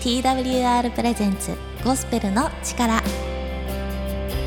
[0.00, 3.02] TWR プレゼンツゴスペルの力。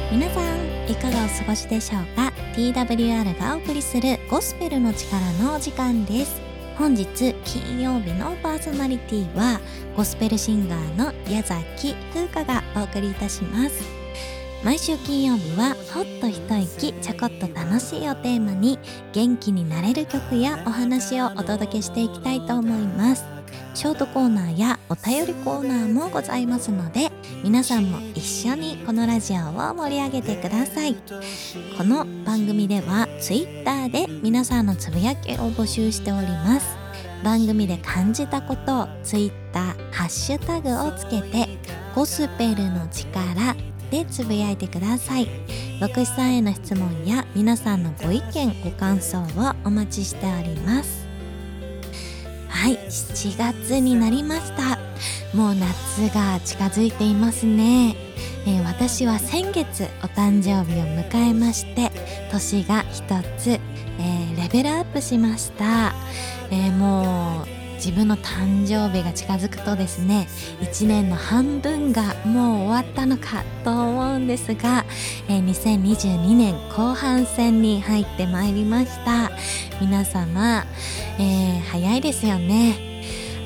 [0.09, 6.39] 皆さんいかがお過ごしでしょうか？TWR がお送りするゴスペルの力のお時間です。
[6.77, 9.59] 本日金曜日のパーソナリティは
[9.97, 13.83] ゴスペルシンガーの矢崎風花がお送りいたします。
[14.63, 18.79] 毎週金曜日はほっと一息ちょこっと楽しいをテーマに
[19.11, 23.41] 元気になれる曲やお話をお届けしていきたいと思います。
[23.73, 27.09] ショートコーナーやお便りコーナーもございますので
[27.43, 30.95] 皆さんも一緒にこのラジオを盛り上げてください。
[31.77, 36.77] この番組では Twitter で皆さんのつぶやきを募集しております。
[37.23, 39.31] 番組で感じたことを Twitter
[39.91, 41.48] ハッシュタグをつけて
[41.95, 43.55] ゴスペルの力
[43.90, 45.27] でつぶやいてください。
[45.79, 49.23] 牧師さんへの質問や皆さんのご意見ご感想を
[49.63, 51.10] お待ちしております。
[52.61, 54.77] はい7月になりました。
[55.35, 57.95] もう夏が近づいていますね、
[58.45, 61.91] えー、私は先月お誕生日を迎えまして
[62.31, 63.01] 年が一
[63.40, 65.95] つ、えー、レベルアップしました、
[66.51, 70.28] えー、もう自分の誕生日が近づくとですね
[70.62, 74.85] 1年の半分がもう終わったのかと思うんですが、
[75.28, 79.31] えー、2022年後半戦に入ってまいりました。
[79.81, 80.63] 皆様、
[81.18, 82.75] えー、早いですよね。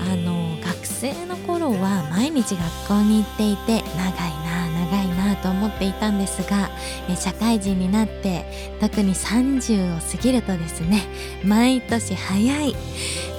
[0.02, 6.70] あの学生の頃は毎日学校に行っていて長いな長いなと思っていたんですが、
[7.10, 11.02] え社会人になって特に30を過ぎるとですね
[11.44, 12.76] 毎年早い、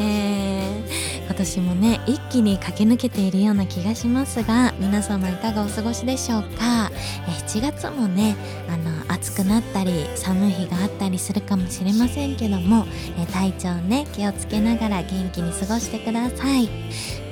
[0.01, 0.86] えー、
[1.37, 6.91] 年もね一気に駆け抜けているような気がしますが皆様いかがお過ごしでしょうか、
[7.27, 8.37] 7月もね
[8.69, 12.87] あの暑くなったり寒い日があったりするかもしれませんけども、
[13.33, 16.69] 体調ね気をつけながら元気に過ごしてください。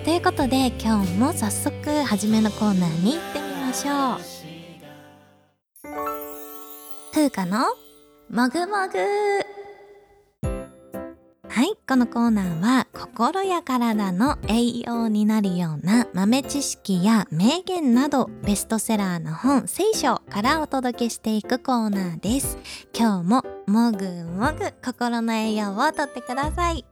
[0.04, 4.34] ということで今日も早速初めのコーナーに行ってみましょう。
[7.12, 7.66] 風花の
[8.30, 9.63] もぐもぐ。
[11.54, 22.58] はい、このコーナーは心や体の栄養になるような豆知識や名言などベストセラーの本聖書からお届けしていくコーナーです。
[22.92, 26.84] 今日ももぐもぐ心の栄養をとってください。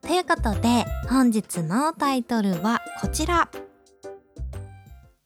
[0.00, 3.50] ということで本日のタイトルはこちら。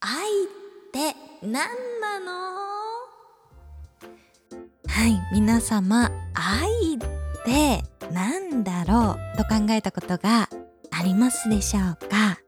[0.00, 0.48] 愛っ
[0.94, 1.53] て何
[2.00, 2.32] なの？
[4.88, 6.98] はい、皆様愛っ
[7.44, 10.48] て何だろうと考えたことが
[10.91, 12.38] ありますでしょうか？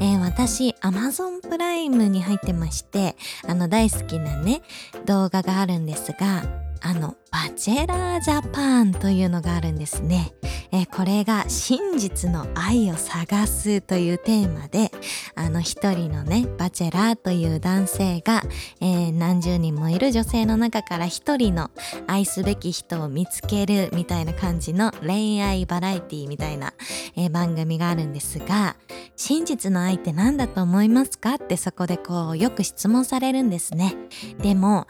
[0.00, 3.16] えー、私 Amazon プライムに入ってまして
[3.46, 4.62] あの大好きなね
[5.04, 6.42] 動画があるんですが
[6.80, 10.32] あのバチェラージャパンというのがあるんですね
[10.72, 14.92] え、これが真実の愛を探すというテーマで、
[15.34, 18.42] あの一人のね、バチェラーという男性が、
[18.80, 21.72] えー、何十人もいる女性の中から一人の
[22.06, 26.72] 愛すべき人を見つけるみたいな感じの恋愛バラエティみたいな、
[27.16, 28.76] えー、番組があるんですが、
[29.16, 31.34] 真実の愛って何だと思いますか？
[31.34, 33.96] ってそこでこうよく質問されるんですね。
[34.40, 34.86] でも、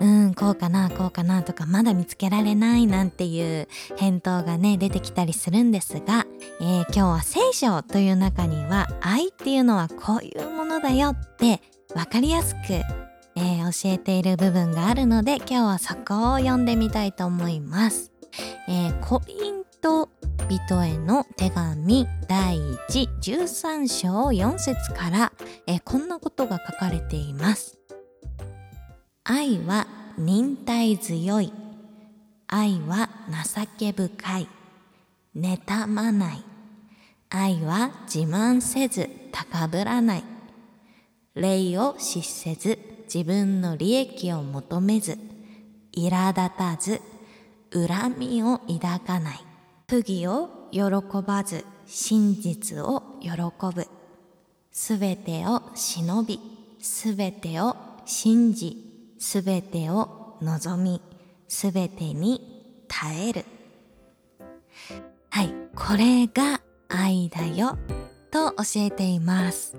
[0.00, 6.26] うん、こうかな、こうかなとかまだ見つけられないなんていう返答がね、出てきたりするんですが、
[6.60, 11.62] えー、今日は聖書という中には愛っていうのはこういうものだよって
[11.94, 12.58] 分かりやすく、
[13.36, 18.12] えー、教えている部分があるので今日はそこを読んでみたいと思います。
[18.68, 20.08] えー、コリント
[20.48, 22.58] 人への手紙第
[22.90, 25.32] 113章4節から、
[25.66, 27.78] え、こんなことが書かれています。
[29.24, 29.86] 愛は
[30.22, 31.50] 忍耐強い。
[32.46, 33.08] 愛は
[33.54, 34.48] 情け深い。
[35.34, 36.44] 妬まない。
[37.30, 40.24] 愛は自慢せず高ぶらない。
[41.34, 45.16] 礼を失せず自分の利益を求めず、
[45.96, 47.00] 苛立たず、
[47.72, 49.40] 恨みを抱かない。
[49.88, 50.82] 不義を喜
[51.26, 53.30] ばず真実を喜
[53.74, 53.86] ぶ。
[54.70, 56.38] すべてを忍び、
[56.78, 57.74] すべてを
[58.04, 58.89] 信じ、
[59.20, 61.02] すべてを望み、
[61.46, 63.44] すべてに耐える。
[65.28, 67.78] はい、これが愛だよ
[68.30, 69.76] と教えています。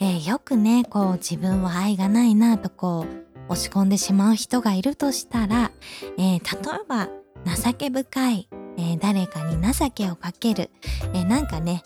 [0.00, 3.06] えー、よくね、こう自分は愛がないなとこ
[3.48, 5.70] う押し込んでしまう人がいるとしたら、
[6.18, 7.08] えー、例えば
[7.56, 10.70] 情け深い、えー、誰かに情けをかける、
[11.14, 11.82] えなんかね、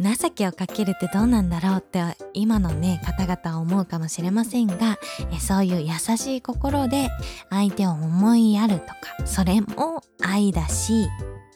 [0.00, 2.02] 情けをかけるってどうなんだろうって
[2.32, 4.98] 今のね方々は思うかもしれませんが
[5.30, 7.10] えそういう優しい心で
[7.50, 11.06] 相手を思いやるとかそれも愛だし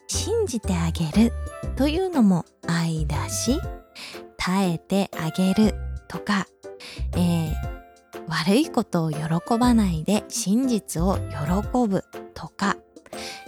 [0.08, 1.32] 信じてあげる
[1.76, 3.58] というのも愛だし
[4.36, 5.74] 耐えてあげる
[6.06, 6.46] とか、
[7.16, 7.52] えー、
[8.28, 9.18] 悪いことを喜
[9.58, 12.04] ばないで真実を喜ぶ
[12.34, 12.76] とか、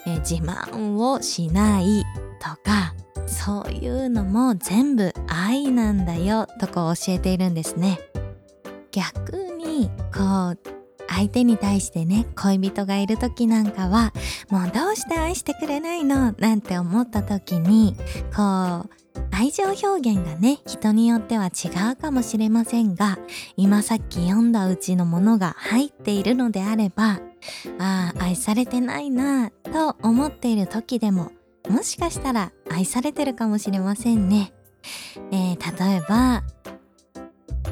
[0.06, 2.04] えー、自慢をしない
[2.40, 2.94] とか
[3.26, 7.98] そういうのも全部愛なんだよとこう教えているんですね。
[8.92, 10.58] 逆にこう
[11.08, 14.12] 相手に対してね恋人がいる時なんかは
[14.50, 17.96] もうどうして愛してくれないのなんて思った時に
[18.34, 18.90] こう
[19.30, 23.18] 愛情表現がね人によっては違うかもしれませんが
[23.56, 27.20] 今さっき読んだうちのものが入っているのであれば
[27.78, 31.32] ああ愛されてないなと思っている時でも
[31.68, 34.52] もしかしたら愛されてるかもしれませんね、
[35.32, 36.42] えー、例えば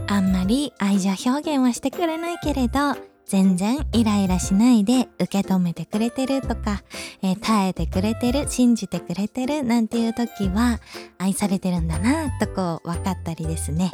[0.06, 6.84] あんまり愛情表現はしてくれないけれど全然イライラしないで受け止めてくれてるとか、
[7.20, 10.78] えー、耐えてくれてる、信じてくれてるなんていう時は
[11.18, 13.90] 愛されてるんだなとこう分かったりですね。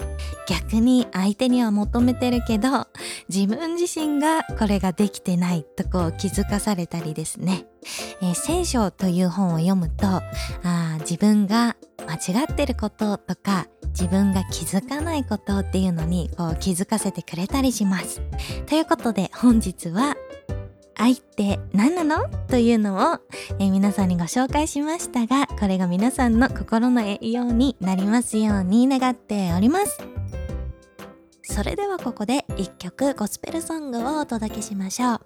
[0.47, 2.87] 逆に相手には求めてるけど
[3.31, 7.65] 自分自身がこれができてないとこう気づかされたりですね。
[8.21, 11.77] えー、聖書という本を読むとあ自分が
[12.07, 18.23] 間違ってることとか自分が気づかないことっていうのにこう気づかせてくれたりします。
[18.67, 20.17] ということで本日は
[20.95, 22.29] 愛って何なの？
[22.49, 23.19] というのを、
[23.59, 29.99] えー、皆さんにご紹介しましたがこれが皆さんの心の栄養になりますように願っております。
[31.43, 35.21] それではここで一曲ゴスペルソングをお届けしましょう。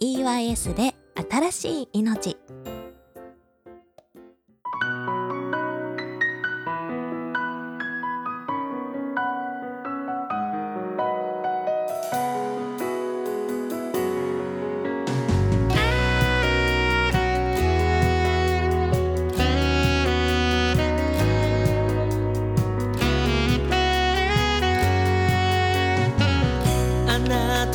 [0.00, 0.94] EYS で
[1.30, 2.36] 新しい命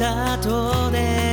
[0.02, 1.31] した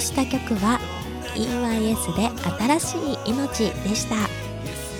[0.00, 0.80] 曲は
[1.34, 2.30] EYS で
[2.78, 4.16] 新しい命でした。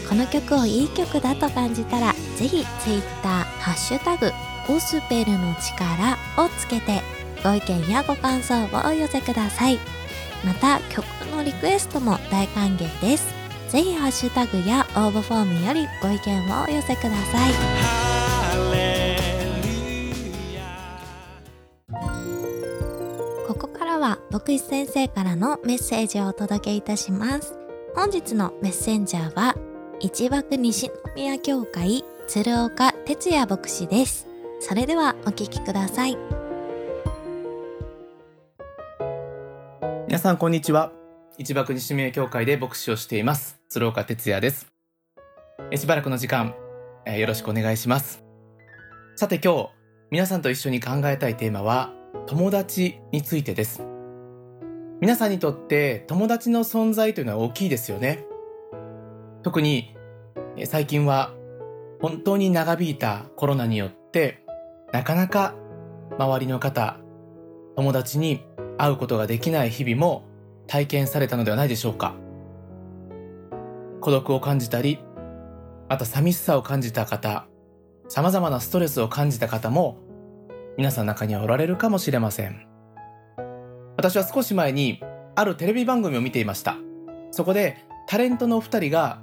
[0.09, 4.31] この曲をいい曲だと感じたらぜひ Twitter ハッシュタグ
[4.67, 7.02] ゴスペルの力をつけて
[7.45, 9.78] ご意見やご感想をお寄せください。
[10.45, 13.26] また曲のリクエストも大歓迎です。
[13.69, 19.08] ぜひハッシュタグや応募フォームよりご意見をお寄せください。
[24.38, 27.59] 牧師先生からのメッセージをお届けいたします。
[27.97, 29.57] 本日のメッセンジャーは、
[29.99, 34.28] 一幕西宮教会鶴岡哲也牧師です。
[34.61, 36.16] それではお聞きください。
[40.07, 40.92] 皆さんこんにちは。
[41.37, 43.61] 一幕西宮教会で牧師をしています。
[43.68, 44.68] 鶴岡哲也です。
[45.75, 46.54] しばらくの時間、
[47.07, 48.23] よろしくお願いします。
[49.16, 49.71] さて今日、
[50.12, 51.92] 皆さんと一緒に考えたいテーマは、
[52.28, 53.98] 友達についてです。
[55.00, 58.25] 皆さんにとって友達の存在というのは大きいですよね。
[59.43, 59.97] 特に
[60.64, 61.33] 最近は
[62.00, 64.45] 本当に長引いたコロナによって
[64.93, 65.55] なかなか
[66.19, 66.99] 周りの方、
[67.76, 68.43] 友達に
[68.76, 70.25] 会うことができない日々も
[70.67, 72.14] 体験されたのではないでしょうか
[74.00, 74.99] 孤独を感じたり
[75.88, 77.47] また寂しさを感じた方
[78.09, 79.99] 様々なストレスを感じた方も
[80.76, 82.68] 皆さんの中にはおられるかもしれません
[83.99, 85.02] 私は少し前に
[85.35, 86.76] あるテレビ番組を見ていました。
[87.33, 89.21] そこでタレントのお二人が、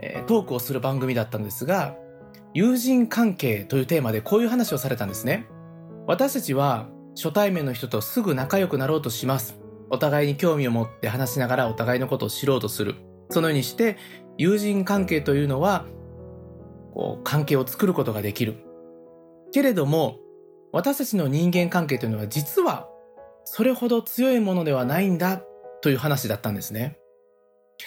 [0.00, 1.94] えー、トークをする番組だったんですが
[2.52, 5.46] 友人関係というテーマでこういう話をされたんですね。
[6.08, 9.60] 私たちは初対面の人とすぐ仲良くなろうとします。
[9.88, 12.96] お互いに興味を持って話しながらお互いのことを知ろうとする。
[13.30, 13.98] そのようにして
[14.36, 15.86] 友人関係というのは
[16.92, 18.56] こう関係を作ることができる。
[19.52, 20.18] けれども
[20.72, 22.88] 私たちの人間関係というのは実は
[23.50, 25.42] それほど強いものではないんだ
[25.80, 26.98] という話だったんですね。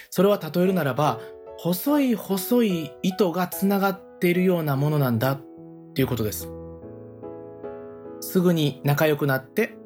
[0.10, 1.20] それは例えるならば
[1.60, 5.42] 細い細い糸がつながっているようなものなんだっ
[5.94, 6.50] ていうことです。
[8.22, 9.78] すぐに仲良くなって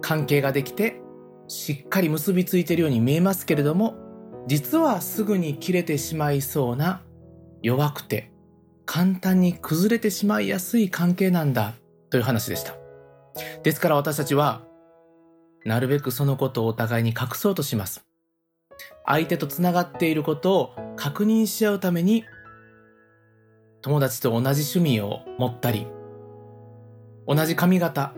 [0.00, 1.00] 関係ができて
[1.46, 3.94] しっかり結びついているように見えますけれども
[4.48, 7.02] 実はすぐに切れてしまいそうな
[7.62, 8.32] 弱くて
[8.86, 11.74] 簡単に崩れてしまいやすい関係なんだ
[12.10, 12.74] という話でした。
[13.62, 14.68] ですから私たちは
[15.64, 18.04] なるべくそのことをお互いに隠そうとします。
[19.04, 22.24] 相手とつながっていることを確認し合うために
[23.82, 25.86] 友達と同じ趣味を持ったり
[27.26, 28.14] 同じ髪型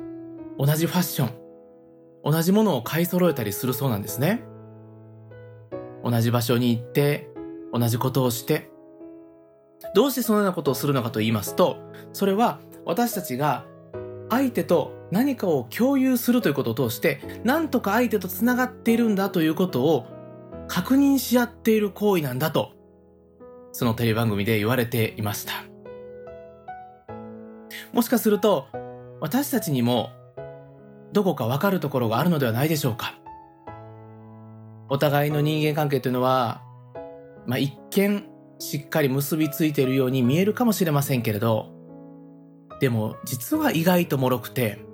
[0.59, 1.43] 同じファッション
[2.25, 4.45] 同じものを買い揃えたりするそうなんですね。
[6.05, 7.31] 同じ場所に行って
[7.73, 8.71] 同じことをして
[9.95, 11.79] どうしてそのようなことをするのかと言いますと
[12.13, 13.65] それは私たちが
[14.31, 20.07] 相手と何かを共有するということを通して何とか相手とつながっているんだということを
[20.69, 22.73] 確認し合っている行為なんだと
[23.73, 25.53] そのテレビ番組で言われていました。
[27.93, 28.69] もしかすると
[29.21, 30.11] 私たちにも
[31.13, 33.15] どこかわかるところがあるのではないでしょうか。
[34.89, 36.63] お互いの人間関係というのは、
[37.47, 38.25] まあ、一見
[38.59, 41.71] しっかり結びついているように見えるかもしれませんけれど
[42.81, 44.85] でも実は意外と脆くて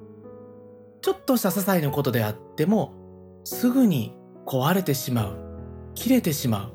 [1.01, 2.95] ちょっとした些細なことであっても
[3.45, 5.49] すぐに壊れてしまう。
[5.95, 6.73] 切れてしまう。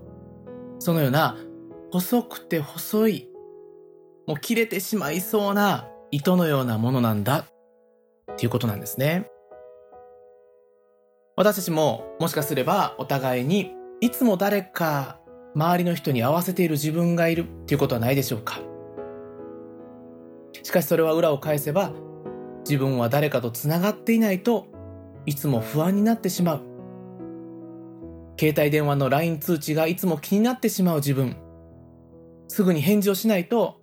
[0.80, 1.38] そのような
[1.92, 3.30] 細くて細い
[4.27, 7.46] もう切れてしまいそうな糸のようなものなんだ。
[8.32, 9.30] っていうことなんですね。
[11.36, 15.20] 私たちももしかすればお互いにいつも誰か
[15.56, 18.60] 周りの人に合わせている自分がいるっていうことはないでしょうか。
[20.62, 21.92] しかしそれは裏を返せば
[22.63, 24.67] 自分は誰かとつながっていないと
[25.25, 26.62] いつも不安になってしまう。
[28.39, 31.38] 携帯電話の LINE 通知がいつも気になってしまう自分。
[32.48, 33.82] すぐに返事をしないと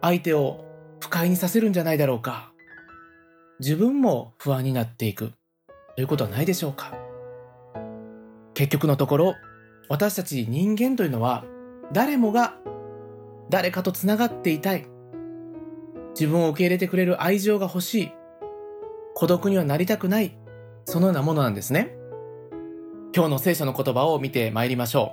[0.00, 0.64] 相手を
[1.00, 2.52] 不快にさせるんじゃないだろうか。
[3.58, 5.32] 自分も不安になっていく。
[5.96, 6.94] ということはないでしょうか。
[8.54, 9.34] 結局のところ
[9.88, 11.44] 私たち人間というのは
[11.92, 12.54] 誰もが
[13.50, 14.86] 誰かとつながっていたい。
[16.18, 18.12] 自分を受け入れてくれる愛情が欲しい。
[19.14, 20.34] 孤独にはなりたくない。
[20.86, 21.94] そのようなものなんですね。
[23.14, 25.12] 今日の聖書の言葉を見てまいりましょ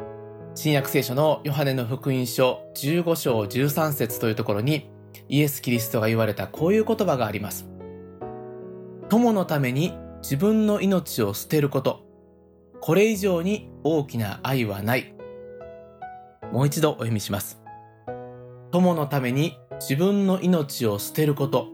[0.00, 0.02] う。
[0.56, 4.90] 新約聖書のヨハネの福音書15章13節というところに
[5.28, 7.68] イエス・キリストが言われたこういう言葉があります。
[9.08, 12.04] 友のために自分の命を捨てること。
[12.80, 15.14] これ以上に大きな愛はない。
[16.50, 17.60] もう一度お読みします。
[18.72, 21.68] 友のために自分の命を捨てること。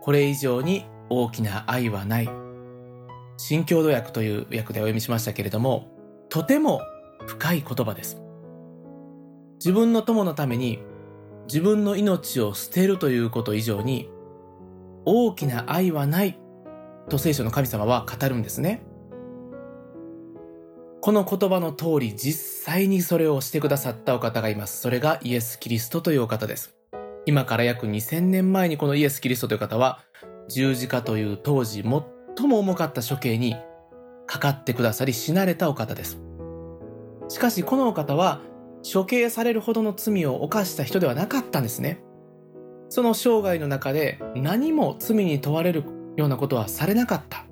[0.00, 2.28] これ以上に大きな愛はない。
[3.36, 5.88] 新共同訳という訳でお読みしましたけれども、
[6.28, 6.80] とても
[7.26, 8.20] 深い言葉です。
[9.58, 10.80] 自分の友のために
[11.46, 14.10] 自分の命を捨てるということ以上に
[15.04, 16.38] 大きな愛はない
[17.08, 18.82] と聖書の神様は語るんですね。
[21.00, 24.80] この言葉の通り実際にそれをしてくださったお方がいます。
[24.80, 26.74] それがイエス・キリストというお方です。
[27.26, 29.98] 今から約2000年前にこのイエス・キリストという方は
[30.48, 33.56] 十字架という当時最も重かった処刑に
[34.26, 36.20] かかってくださり死なれたお方です。
[37.28, 38.40] しかしこのお方は
[38.90, 42.00] 処刑されるほどの罪を犯した人ではなかったんですね。
[42.88, 45.82] その生涯の中で何も罪に問われる
[46.16, 47.44] ようなことはされなかった。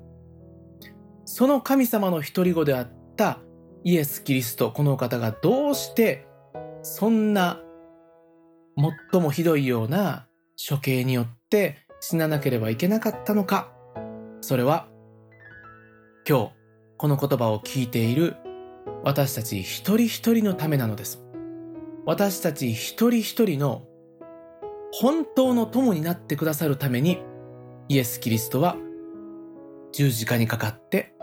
[1.25, 3.39] その神様の独り子であった
[3.83, 6.25] イエス・キリスト、このお方がどうして
[6.81, 7.59] そんな
[8.77, 10.27] 最もひどいような
[10.69, 13.71] 処刑によって死ななければいけなかったのか。
[14.41, 14.87] それは
[16.27, 16.51] 今日
[16.97, 18.35] この言葉を聞いている
[19.03, 21.23] 私たち一人一人のためなのです。
[22.05, 23.83] 私たち一人一人の
[24.91, 27.21] 本当の友になってくださるために
[27.89, 28.77] イエス・キリストは
[29.91, 31.13] 十字架にかかって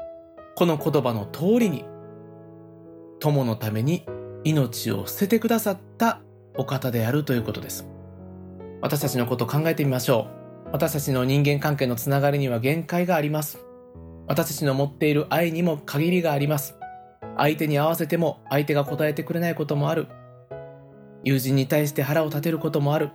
[0.57, 1.85] この言葉の通りに
[3.21, 4.05] 友のために
[4.45, 6.21] 命を捨ててくださった
[6.57, 7.87] お方であるということです。
[8.81, 10.29] 私たちのことを考えてみましょ
[10.67, 10.71] う。
[10.73, 13.59] 私たちの人間関係のつながりには限界があります。
[14.27, 16.77] 私たちの持っている愛にも限りがあります。
[17.37, 20.09] 相手に合わせても相手が答えてくれないこともある。
[21.25, 23.11] 友人に対して腹を立てることもある。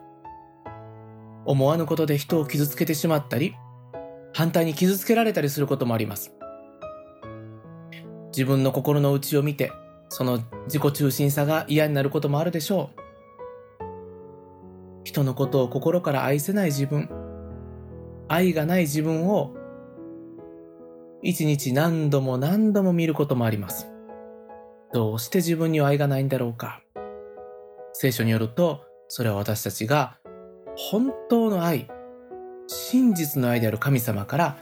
[1.45, 3.55] 思わぬことで人を傷つけてしまったり、
[4.33, 6.33] 反対に傷つけられたりすることもあります。
[8.29, 9.71] 自分の心の内を見て、
[10.09, 12.96] その自己中心さが嫌になることもあるでしょう。
[15.07, 17.09] 人のことを心から愛せない自分、
[18.27, 19.55] 愛がない自分を
[21.21, 23.89] 一日何度も何度も見ることもあります。
[24.91, 26.81] どうして自分には愛がないんだろうか。
[27.93, 30.17] 聖書によると、それは私たちが
[30.75, 31.87] 本当の愛、
[32.67, 34.57] 真実の愛である神様から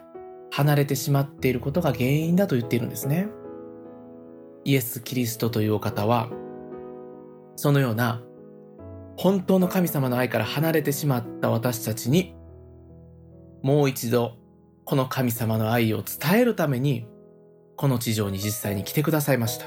[0.52, 3.30] 離れてしまっていることが原因だと言っているんですね。
[4.64, 6.30] イエス・キリストというお方は、
[7.56, 8.22] そのような
[9.18, 12.36] 本当の神様の愛から離れてしまった私たちに、
[13.64, 14.38] もう一度
[14.86, 17.08] この神様の愛を伝えるために、
[17.76, 19.66] この地上に実際に来てくださいました。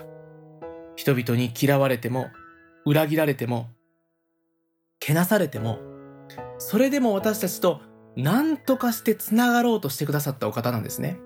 [0.97, 2.29] 人々に嫌われても、
[2.87, 3.69] 裏切られても、
[5.01, 5.79] けなされても、
[6.59, 7.81] それでも私たちと
[8.17, 11.19] 何とかして繋がろうとしてくださったお方なんですね。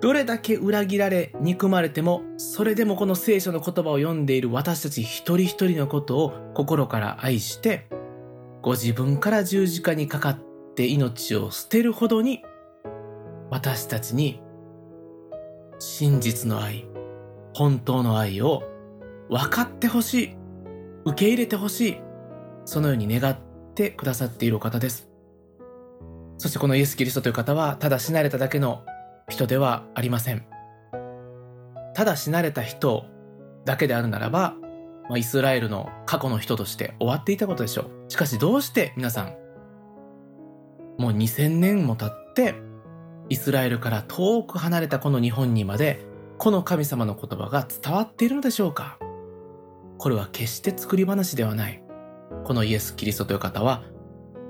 [0.00, 7.88] どれだけ裏切られ、憎まれても、それでもこの聖書の言葉を読んでいる私たち一人一人のことを心から愛して、
[8.60, 10.38] ご自分から十字架にかかっ
[10.74, 12.42] て命を捨てるほどに、
[13.50, 14.42] 私たちに
[15.78, 16.86] 真実の愛、
[17.54, 18.64] 本当の愛を
[19.30, 20.36] 分かってほしい、
[21.06, 21.96] 受け入れてほしい、
[22.66, 23.36] そのように願っ
[23.74, 25.08] てくださっているお方です。
[26.36, 28.84] そしてこのイエス・キリストという方は、ただ死なれただけの
[29.28, 30.46] 人ではありません。
[31.94, 33.06] ただ死なれた人
[33.64, 34.54] だけであるならば、
[35.08, 38.10] まあ、イスラエルの過去の人として終わっていたことでしょう。
[38.10, 39.34] しかしどうして皆さん、
[40.98, 42.54] もう2000年も経って、
[43.28, 46.04] イスラエルから遠く離れたこの日本にまで、
[46.38, 48.98] この神様の言葉が伝わっているのでしょうか？
[49.98, 51.82] これは決して作り話ではない。
[52.44, 53.82] このイエス・キリストという方は、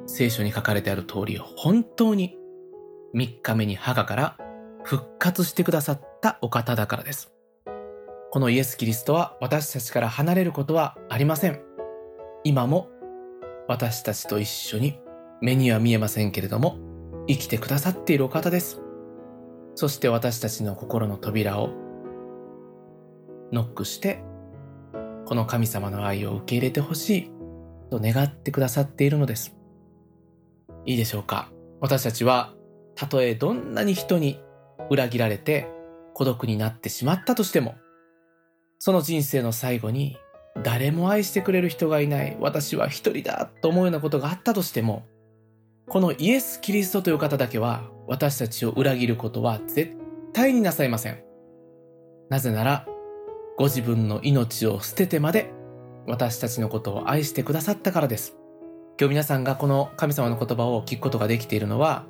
[0.07, 2.37] 聖書に書かれてある通り本当に
[3.15, 4.39] 3日目に墓から
[4.87, 7.33] 復活してくださったお方だからです。
[8.31, 11.61] このイエス・キリストは私たちから離れることはありません。
[12.45, 12.89] 今も
[13.67, 15.01] 私たちと一緒に
[15.41, 16.79] 目には見えませんけれども
[17.27, 18.81] 生きてくださっているお方です。
[19.75, 21.71] そして私たちの心の扉を
[23.51, 24.23] ノックして
[25.25, 27.31] この神様の愛を受け入れてほしい
[27.91, 29.57] と願ってくださっているのです。
[30.85, 32.55] いいでしょうか私たちは
[32.95, 34.46] たとえどんなに人に
[34.91, 35.69] 裏切られて
[36.15, 37.75] 孤独になってしまったとしても、
[38.79, 40.17] その人生の最後に
[40.63, 45.05] 誰も愛してくれる人がいない、私は一人だと思うようなことがあったとしても、
[45.89, 49.93] このイエス・キリストという方だけは私たちを裏切ることは絶
[50.33, 51.23] 対になさいません。
[52.29, 52.87] なぜなら、
[53.57, 55.53] ご自分の命を捨ててまで
[56.07, 58.37] 私たちのことを愛してくださったからです。
[58.99, 62.07] 今日皆さんがこの神様の言葉を聞くことができているのは、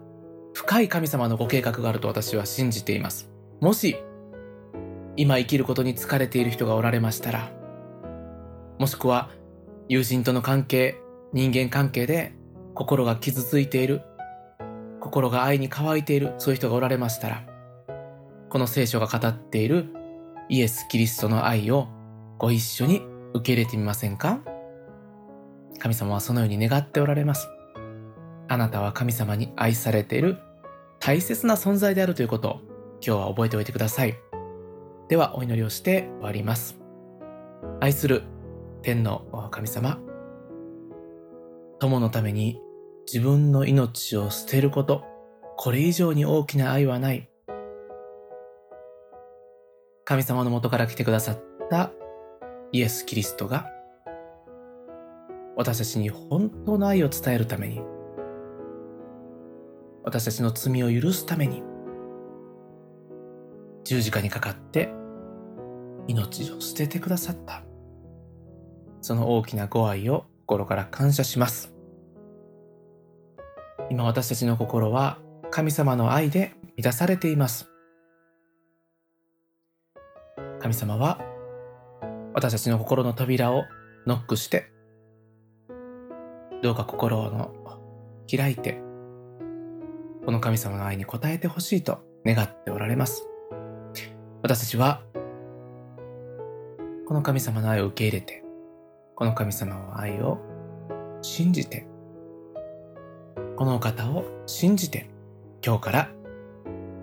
[0.57, 3.29] 深い神様のご計画があると私は信じています。
[3.61, 3.95] もし、
[5.15, 7.53] 今生きることに疲れている人がおられましたら、
[8.79, 9.29] もしくは
[9.87, 10.97] 友人との関係、
[11.35, 12.33] 人間関係で
[12.73, 14.01] 心が傷ついている、
[14.99, 17.45] 心が愛に乾いている、そういう人がおられましたら、
[18.49, 19.93] この聖書が語っている
[20.49, 21.87] イエス・キリストの愛を
[22.39, 23.03] ご一緒に
[23.35, 24.41] 受け入れてみませんか？
[25.79, 27.47] 神様はそのように願っておられます。
[28.49, 30.39] あなたは神様に愛されている
[31.07, 32.61] 大切な存在であるということを
[33.01, 34.17] 今日は覚えておいてください。
[35.09, 36.81] ではお祈りをして終わります。
[37.81, 38.25] 愛する
[38.83, 40.01] 天の神様、
[41.79, 42.61] 友のために
[43.07, 45.05] 自分の命を捨てること、
[45.57, 47.31] これ以上に大きな愛はない。
[50.05, 51.39] 神様の元から来てくださっ
[51.71, 51.93] た
[52.73, 53.69] イエス・キリストが
[55.55, 57.81] 私たちに本当の愛を伝えるために
[60.07, 61.65] 私たちの罪を許すために
[63.83, 64.89] 十字架にかかって
[66.07, 67.65] 命を捨ててくださった。
[69.01, 71.75] その大きなご愛を心から感謝します。
[73.91, 75.19] 今私たちの心は
[75.51, 77.69] 神様の愛で満たされています。
[80.61, 81.21] 神様は
[82.33, 83.65] 私たちの心の扉を
[84.07, 84.71] ノックして
[86.63, 87.51] どうか心を
[88.31, 88.86] 開いて
[90.27, 93.29] この神様の愛に応えてほしいと願っておられます。
[94.43, 95.01] 私たちは、
[97.07, 98.43] この神様の愛を受け入れて、
[99.15, 100.39] この神様の愛を
[101.23, 101.87] 信じて、
[103.55, 105.09] この方を信じて、
[105.65, 106.11] 今日から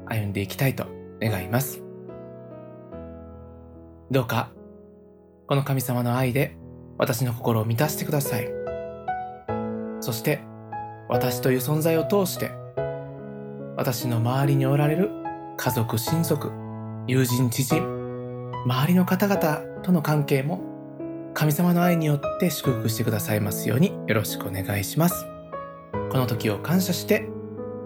[0.06, 0.88] 歩んでいきたいと
[1.22, 1.82] 願います。
[4.12, 4.52] どうか、
[5.48, 6.58] この神様の愛で
[6.98, 8.50] 私の心を満たしてください。
[10.02, 10.42] そして、
[11.08, 12.62] 私という存在を通して、
[13.76, 15.10] 私の周りにおられる
[15.58, 16.52] 家族、親族、
[17.08, 17.84] 友人、知人、
[18.66, 20.62] 周りの方々との関係も
[21.34, 25.26] 神様の愛によって祝福してくださいますようによろしくお願いします。
[26.12, 27.28] この時を感謝して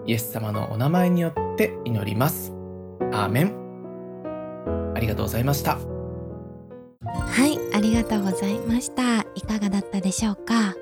[0.06, 2.52] イエス様のお名前によって祈ります。
[3.12, 3.54] アーメン。
[4.94, 5.78] ありがとうございました。
[7.04, 9.20] はい、ありがとうございました。
[9.34, 10.74] いかがだったでしょうか？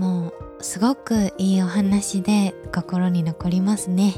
[0.00, 4.14] もうすごくいいお話で心に残りますね。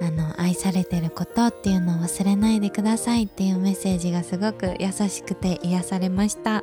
[0.00, 6.62] あの愛されてることっていうのを忘れないでくださいっていうメッセージがすごく優しくて癒されました。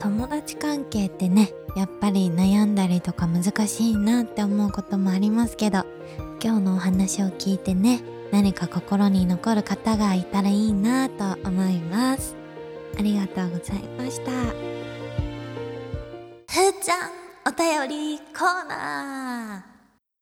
[0.00, 5.86] 友達関係ってねやっぱり悩んだりとか難しいなって思うこともありますけど
[6.42, 8.00] 今日のお話を聞いてね
[8.32, 12.36] 何か心に残る方がいたらいいなと思います。
[12.98, 14.32] ありがとうございました。
[16.46, 17.17] ふーちゃん。
[17.48, 19.64] お便りコーナ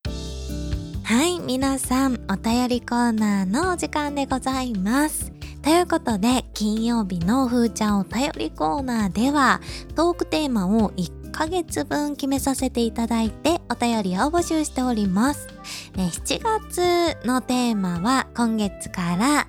[0.05, 9.61] ーはい皆さんお便りコーナーのお時間でございますということで金曜日のふーちゃんお便りコーナーでは
[9.97, 15.49] トークテーマを1ヶ月分決めさせていただいてお便りを募集しております。
[15.97, 19.49] 7月のテーマは今月から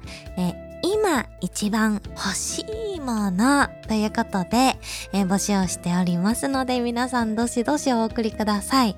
[0.87, 4.77] 今一番欲しいものということで、
[5.11, 8.95] えー、募集をしておりますので皆さんどしどしお送りください。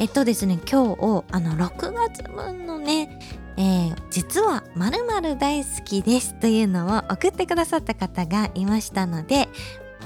[0.00, 3.20] えっとですね、今日、あの、6月分のね、
[3.56, 9.48] えー、実は〇〇大好きですというのを送ってくださった方がいましたので、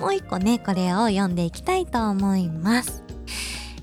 [0.00, 3.04] もう一個ね、これを読んでいきたいと思います。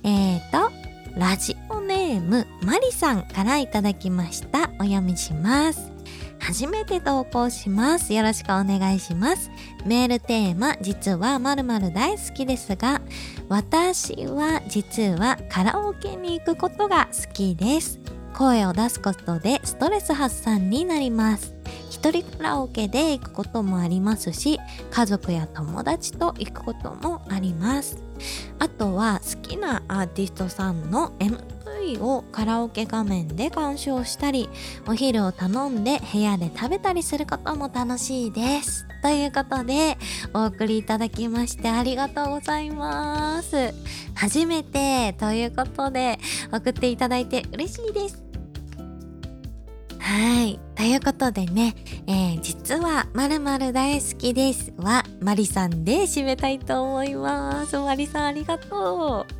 [0.03, 0.71] えーと、
[1.17, 4.69] ラジオネームマリさんからいただきました。
[4.79, 5.98] お読みします。
[6.39, 8.13] 初めて投稿します。
[8.13, 9.51] よろしくお願いします。
[9.85, 13.01] メールテーマ、実は〇〇大好きですが、
[13.47, 17.99] 私は実はカラオケに行くことが好きです。
[18.33, 21.53] 声を出すことでストレス発散になります
[21.89, 24.59] 一人カラオケで行くこともありますし
[24.91, 28.01] 家族や友達と行くこともあります
[28.57, 31.58] あとは好きなアーティストさんの MV
[31.99, 34.49] をカラオケ画面で鑑賞したり
[34.87, 38.85] お昼を頼んで部屋で食べたりすることも楽しいです。
[39.01, 39.97] ということで
[40.33, 43.73] お送りいただきましてありがとうございます。
[44.13, 46.19] 初めてということで
[46.51, 48.28] 送っていただいて嬉しいです。
[50.09, 50.59] はい。
[50.73, 51.75] ということでね、
[52.07, 57.77] えー、実は〇〇大好きですはマリさんで締めたいと思います。
[57.77, 59.33] マリさんありがとう。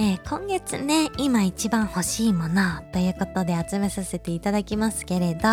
[0.00, 5.48] えー、今月ね、今一番欲しいものということで集めさせていただきますけれど、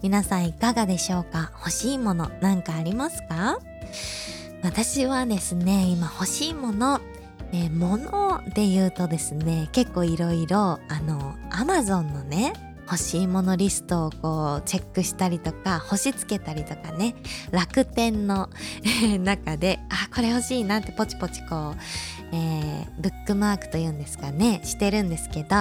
[0.00, 1.52] 皆さんいかがでしょうか？
[1.58, 3.58] 欲しいものなんかありますか？
[4.62, 7.02] 私はですね、今欲しいもの、
[7.52, 12.54] えー、物で言うとですね、結構いろいろ、あの、アマゾンのね、
[12.90, 17.14] 欲しいものリストをこうチェックしたりとか星つけたりとかね。
[17.50, 18.48] 楽天の
[19.20, 21.76] 中であこれ欲しいなってポチポチこう、
[22.32, 25.56] えー、ブックマークというんですかねしてるんですけど、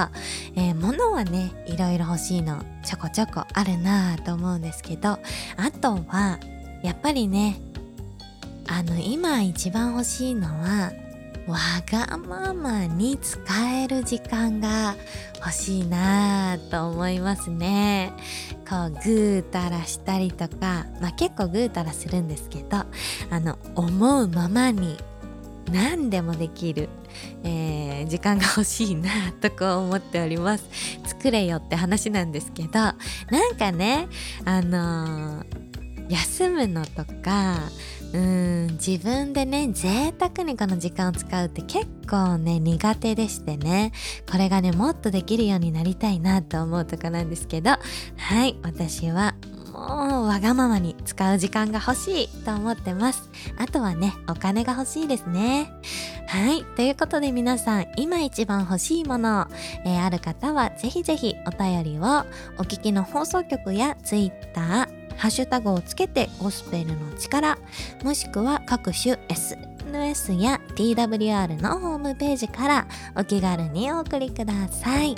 [0.56, 5.20] えー、物はねいろいろ欲しいのちょこちょこあるなぁと思うんですけどあ
[5.82, 6.40] とは
[6.84, 7.60] やっぱりね
[8.68, 10.92] あの今一番欲しいのは
[11.48, 13.40] わがままに使
[13.72, 14.96] える時間が
[15.38, 18.12] 欲しいなと思いますね。
[18.70, 22.78] こうぐうたらしたりとか、まあ、結構ぐうたらするんですけど
[23.30, 24.98] あの思うままに
[25.72, 26.90] 何でもできる、
[27.44, 30.66] えー、時間が欲しいなとこう思っております。
[31.06, 32.96] 作れよって話なんですけどなん
[33.58, 34.10] かね
[34.44, 35.46] あのー、
[36.10, 37.58] 休むのとか
[38.18, 43.92] うん自分でね贅沢にこの時間を使うって結構ね苦手でしてね。
[44.30, 47.72] これがねもっとできるようになりたいなと思うとこなんですけど。
[48.18, 49.36] はい私は
[49.72, 53.30] もうわがままに使う時間が欲しいと思ってます。
[53.60, 55.72] あとはねお金が欲しいですね。
[56.28, 59.48] はいということで皆さん今一番欲しいもの、
[59.86, 62.02] えー、ある方はぜひぜひお便りを
[62.58, 67.58] お聞きの放送局や Twitter ハッシュタグをつけてゴスペルの力、
[68.04, 75.16] もしくは各種 SNS や TWR のホームページからお気軽にお送りください。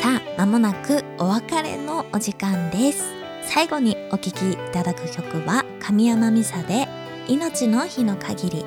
[0.00, 3.16] さあ、まもなくお別れのお時間です。
[3.46, 6.88] 最後にお聴きいただく曲は神山美沙で
[7.28, 8.64] 命の日の限り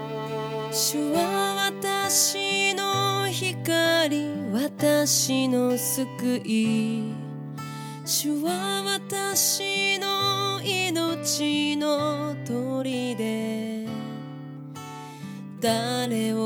[0.71, 1.71] 主は
[2.07, 2.48] 私
[3.63, 4.09] 光
[4.53, 7.03] 私の救い。
[8.05, 13.87] 主は私の命の砦。
[15.59, 16.38] 誰を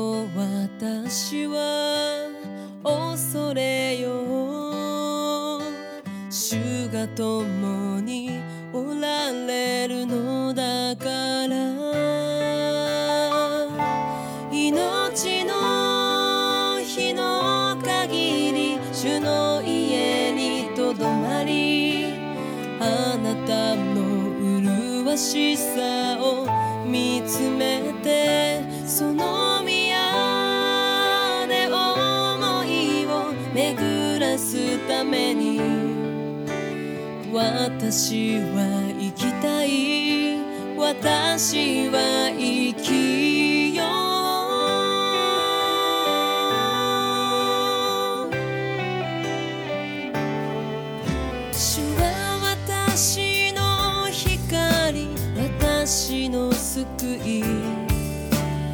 [57.14, 57.42] い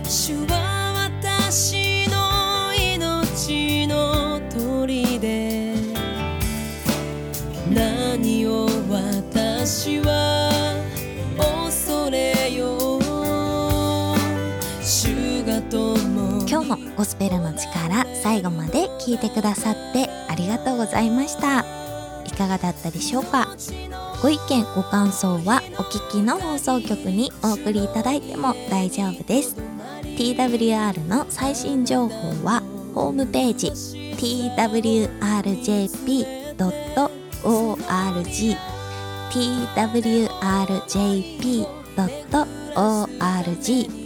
[0.05, 5.75] 主は私の命の砦。
[7.73, 10.51] 何を私は
[11.37, 13.01] 恐れよう。
[14.83, 15.97] 主が共
[16.49, 21.65] 今日もゴスペルの力最後まで聞いてくださってありがとうございました。
[22.25, 23.57] いかがだったでしょうか？
[24.23, 29.57] ご意見ご感想はお聞きの放送局にお送りいただいても大丈夫です
[30.03, 32.63] TWR の最新情報は
[32.95, 33.69] ホームページ
[34.17, 35.07] twrjp.org
[39.31, 39.97] twrjp.org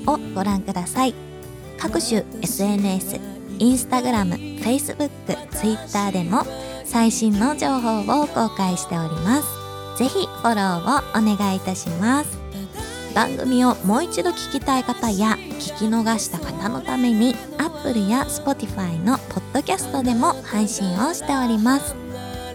[0.06, 1.14] をご覧ください
[1.76, 3.18] 各種 SNS、
[3.58, 5.10] インスタグラム、Facebook、
[5.50, 6.44] Twitter でも
[6.84, 9.63] 最新の情報を公開しております。
[9.96, 12.38] ぜひフォローをお願いいたします。
[13.14, 21.94] 番組をもう一度聞きたい方や聞き逃した方のために Apple や Spotify のポッドキャストでも配信をしております。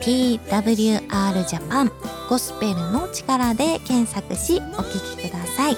[0.01, 0.99] TWR
[1.45, 1.91] Japan
[2.29, 5.77] ゴスペルの力で検索しお聞きください。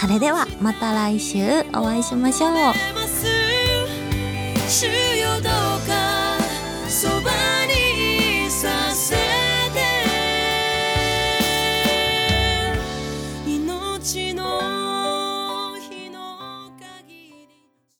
[0.00, 2.52] それではまた来週お会いしましょう。